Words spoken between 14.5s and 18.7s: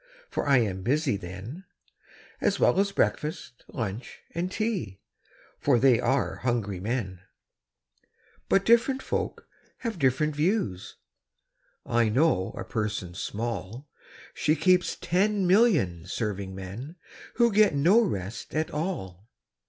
keeps ten million serving men, Who get no rest